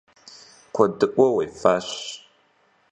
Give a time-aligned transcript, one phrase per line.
[0.75, 1.89] Kuedı'ue vuêfaş.